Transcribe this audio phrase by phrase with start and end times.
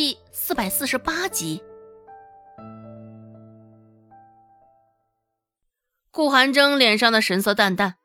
[0.00, 1.62] 第四百四十八集。
[6.10, 7.96] 顾寒征脸上的神色淡淡，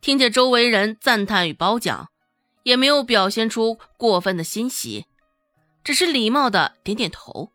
[0.00, 2.10] 听见周围人赞叹与褒奖，
[2.64, 5.06] 也没有表现出过分的欣喜，
[5.84, 7.52] 只是礼貌的点点头。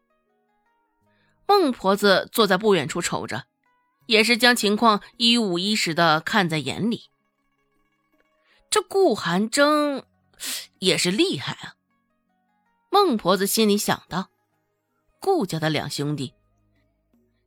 [1.45, 3.43] 孟婆子坐在不远处瞅着，
[4.05, 7.09] 也是将情况一五一十的看在眼里。
[8.69, 10.05] 这顾寒征
[10.79, 11.75] 也是厉害啊！
[12.91, 14.29] 孟婆子心里想到：
[15.21, 16.33] 顾家的两兄弟，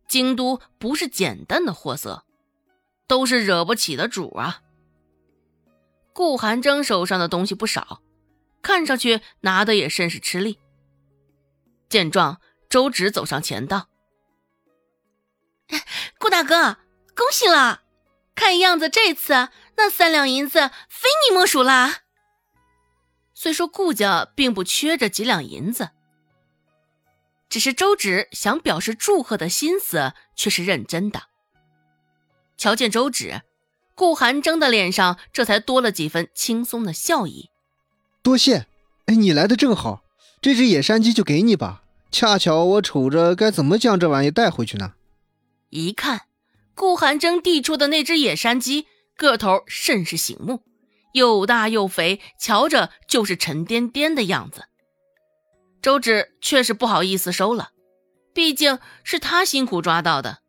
[0.08, 2.24] 京都不是简单的货色，
[3.06, 4.62] 都是惹不起的主啊。
[6.14, 8.00] 顾寒征手上的东西不少，
[8.62, 10.58] 看上去拿的也甚是吃力。
[11.90, 13.88] 见状，周芷走上前道
[16.18, 16.78] ：“顾大哥，
[17.14, 17.82] 恭喜了！
[18.34, 22.03] 看样子这次……”那三两银子非你莫属啦。
[23.44, 25.90] 虽说顾家并不缺这几两银子，
[27.50, 31.24] 只是周芷想表示祝贺的心思却是认真的。
[32.56, 33.42] 瞧见周芷，
[33.94, 37.50] 顾寒征的脸上这才多了几分轻松的笑意。
[38.22, 38.66] 多谢，
[39.04, 40.04] 哎，你来的正好，
[40.40, 41.82] 这只野山鸡就给你吧。
[42.10, 44.94] 恰巧我瞅着该怎么将这玩意带回去呢？
[45.68, 46.22] 一看，
[46.74, 48.86] 顾寒征递出的那只野山鸡。
[49.14, 50.62] 个头甚是醒目，
[51.14, 54.64] 又大又肥，瞧着就是沉甸甸的样子。
[55.80, 57.70] 周芷却是不好意思收了，
[58.34, 60.40] 毕竟是他辛苦抓到的。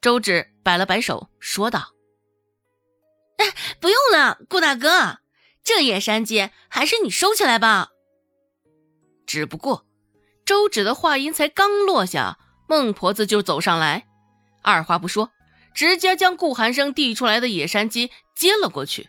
[0.00, 1.90] 周芷摆了摆手，说道
[3.36, 5.18] ：“哎，不用了，顾大哥，
[5.62, 7.90] 这野山鸡还是你收起来吧。”
[9.26, 9.84] 只不过，
[10.46, 14.06] 周芷的话音才刚落下，孟婆子就走上来，
[14.62, 15.30] 二话不说。
[15.72, 19.08] 直接将顾寒生递出来的野山鸡接了过去。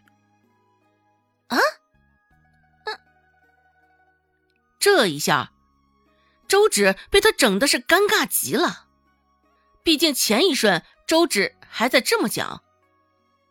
[1.52, 1.58] 啊，
[2.86, 3.00] 嗯，
[4.80, 5.52] 这一下，
[6.48, 8.88] 周芷被他整的是尴尬极了。
[9.84, 12.64] 毕竟前一瞬周芷还在这么讲，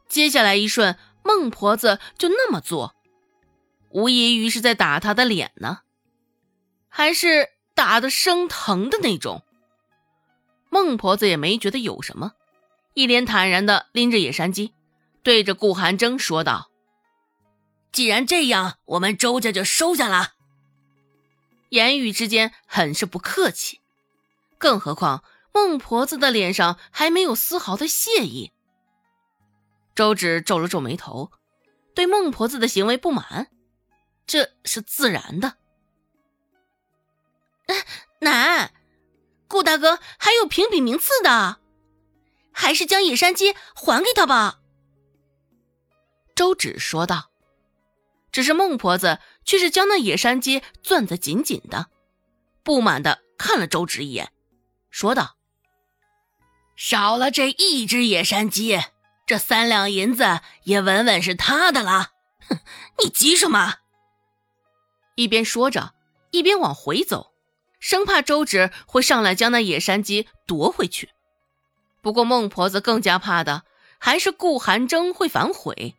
[0.09, 2.95] 接下来一瞬孟婆子就那么做，
[3.91, 5.81] 无异于是在打他的脸呢，
[6.89, 9.45] 还是打的生疼的那种。
[10.71, 12.33] 孟婆子也没觉得有什么。
[12.95, 14.73] 一脸坦然的拎着野山鸡，
[15.23, 16.70] 对着顾寒征说道
[17.93, 20.35] ：“既然这样，我们周家就收下了。”
[21.71, 23.81] 言语之间很是不客气，
[24.59, 28.53] 更何况孟婆子的脸上还没有丝毫的谢意。
[29.95, 31.31] 周芷皱了皱眉头，
[31.95, 33.49] 对孟婆子的行为不满，
[34.27, 35.59] 这是自然的。
[38.21, 38.73] 奶，
[39.47, 41.59] 顾大哥还有评比名次的。
[42.53, 44.61] 还是将野山鸡还给他吧。”
[46.35, 47.30] 周芷说道。
[48.33, 51.87] 只是孟婆子却是将那野山鸡攥得紧紧的，
[52.63, 54.31] 不满的看了周芷一眼，
[54.91, 55.37] 说道
[56.77, 58.81] ：“少了这一只野山鸡，
[59.27, 62.13] 这三两银子也稳稳是他的了。
[62.49, 62.59] 哼，
[63.03, 63.77] 你急什么？”
[65.17, 65.93] 一边说着，
[66.31, 67.33] 一边往回走，
[67.79, 71.11] 生怕周芷会上来将那野山鸡夺回去。
[72.01, 73.65] 不过孟婆子更加怕的
[73.99, 75.97] 还是顾寒征会反悔，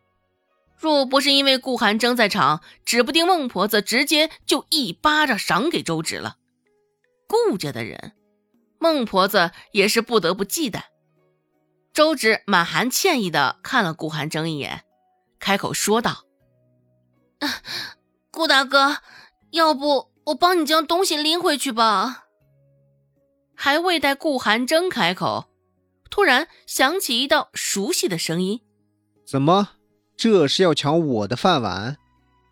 [0.82, 6.38] 若不是因为顾寒征在场，指不定孟婆子直接就一巴掌赏给周芷了。
[7.28, 8.14] 顾家的人，
[8.80, 10.82] 孟婆子也是不得不忌惮。
[11.92, 14.82] 周芷满含歉意的看了顾寒征一眼，
[15.38, 16.24] 开口说道
[18.32, 18.96] ：“顾大哥，
[19.52, 22.24] 要不我帮你将东西拎回去吧。”
[23.54, 25.48] 还未待顾寒征开口。
[26.10, 28.60] 突然响起一道熟悉的声音
[29.24, 29.76] ：“怎么，
[30.22, 31.96] 这是要抢我的饭碗？”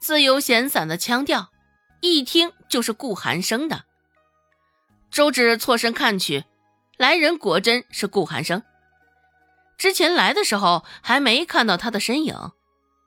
[0.01, 1.53] 自由闲散的腔调，
[2.01, 3.85] 一听就是顾寒生的。
[5.09, 6.47] 周芷错身看去，
[6.97, 8.65] 来人果真是顾寒生。
[9.79, 12.35] 之前来的时候还没看到他的身影，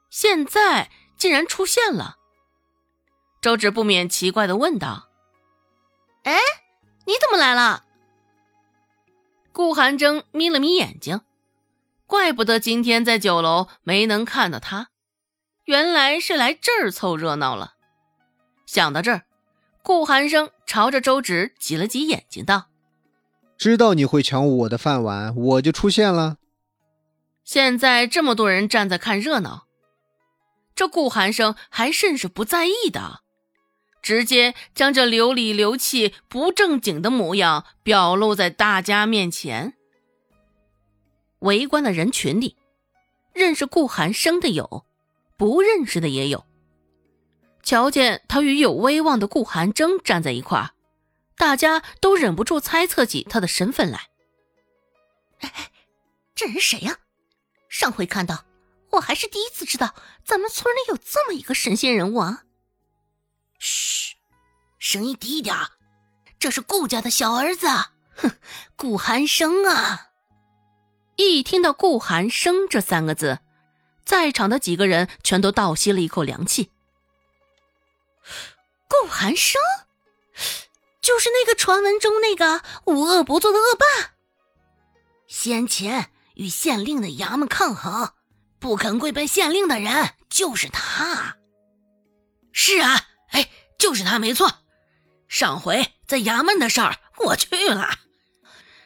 [0.09, 2.15] 现在竟然出现了。
[3.41, 5.09] 周芷不免奇怪的问道
[6.23, 6.37] ：“哎，
[7.05, 7.83] 你怎么来了？”
[9.51, 11.19] 顾寒征眯了眯眼睛，
[12.05, 14.89] 怪不得今天在酒楼没能看到他，
[15.65, 17.73] 原来是来这儿凑热闹了。
[18.65, 19.23] 想到这儿，
[19.81, 22.69] 顾寒生朝着周芷挤了挤眼睛，道
[23.57, 26.37] ：“知道你会抢我的饭碗，我就出现了。
[27.43, 29.67] 现在这么多人站在看热闹，
[30.75, 33.21] 这顾寒生还甚是不在意的。”
[34.03, 39.75] 直接将这流里流气、不正经的模样表露在大家面前。
[41.43, 42.57] 围观的人群里，
[43.33, 44.85] 认识顾寒生的有，
[45.37, 46.45] 不认识的也有。
[47.61, 50.71] 瞧见他与有威望的顾寒征站在一块儿，
[51.37, 54.09] 大家都忍不住猜测起他的身份来。
[55.39, 55.71] 哎，
[56.33, 56.97] 这人谁呀？
[57.67, 58.45] 上回看到，
[58.91, 59.93] 我还是第一次知道
[60.23, 62.43] 咱们村里有这么一个神仙人物啊！
[63.59, 64.15] 嘘，
[64.79, 65.55] 声音低一点
[66.39, 67.67] 这是顾家的小儿子，
[68.15, 68.31] 哼，
[68.77, 70.12] 顾寒生啊！
[71.15, 73.39] 一听到“顾寒生”这三个字，
[74.05, 76.71] 在场的几个人全都倒吸了一口凉气。
[78.87, 79.61] 顾寒生，
[81.01, 84.13] 就是那个传闻中那个无恶不作的恶霸。
[85.27, 88.13] 先前与县令的衙门抗衡，
[88.59, 91.37] 不肯跪拜县令的人就是他。
[92.51, 94.59] 是啊，哎，就是他，没错。
[95.27, 97.99] 上回在衙门的事儿，我去了。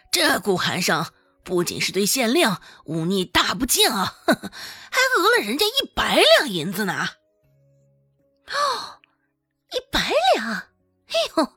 [0.09, 1.05] 这顾寒生
[1.47, 2.57] 不仅是对县令
[2.87, 7.07] 忤逆大不敬啊， 还讹了人家一百两银子呢。
[8.47, 8.99] 哦。
[9.73, 11.53] 一百两，哎呦，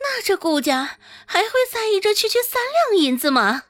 [0.00, 3.64] 那这顾家还会在意这区区三两银子吗？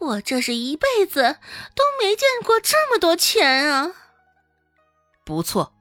[0.00, 1.38] 我这是一辈子
[1.74, 3.92] 都没见过这么多钱啊！
[5.24, 5.72] 不错，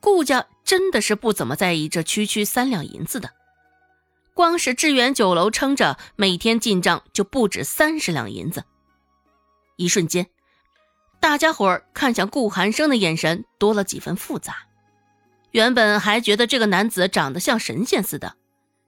[0.00, 3.32] 顾家真的是不怎么在意这区区三两银子的。
[4.36, 8.64] 光是致远酒楼撑着，每天进账就不止三十两银子。
[9.76, 10.26] 一瞬间，
[11.20, 14.58] 大家伙看向顾寒生的眼神多了几分复杂。
[15.52, 18.36] 原本还觉得这个男子长得像神仙似的，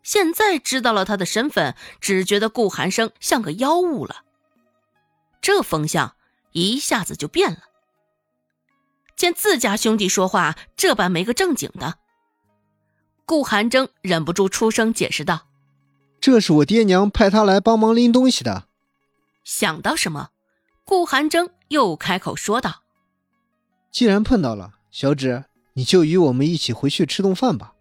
[0.02, 4.16] 现在知道了他的身份，只觉得顾寒生像个妖物了。
[5.40, 6.14] 这风向
[6.52, 7.60] 一下子就变了。
[9.16, 11.94] 见自家兄弟说话这般没个正经的，
[13.28, 15.48] 顾寒征忍不住出声解释道
[16.18, 18.64] ：“这是我爹娘派他来帮忙拎东西的。”
[19.44, 20.30] 想到什么，
[20.86, 22.84] 顾寒征又开口说道
[23.92, 25.44] ：“既然碰到了，小芷。”
[25.74, 27.74] 你就与我们一起回去吃顿饭吧，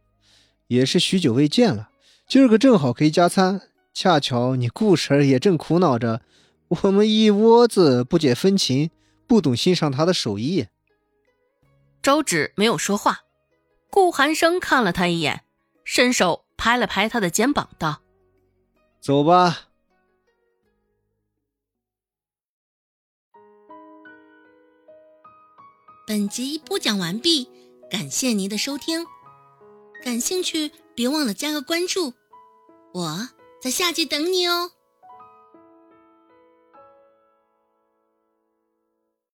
[0.68, 1.90] 也是许久未见了，
[2.28, 3.62] 今儿个正好可以加餐。
[3.92, 6.22] 恰巧你顾婶也正苦恼着，
[6.68, 8.92] 我们一窝子不解风情，
[9.26, 10.68] 不懂欣赏她的手艺。
[12.04, 13.22] 周芷没有说话，
[13.90, 15.44] 顾寒生看了他一眼，
[15.84, 18.02] 伸手拍了拍他的肩膀，道
[19.02, 19.68] ：“走吧。”
[26.06, 27.50] 本集播讲完毕。
[27.90, 29.06] 感谢您的收听，
[30.04, 32.14] 感兴趣别忘了加个关注，
[32.94, 33.30] 我
[33.62, 34.72] 在下集等你哦。